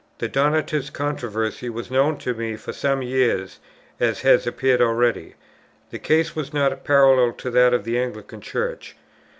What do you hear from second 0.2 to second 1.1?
Donatist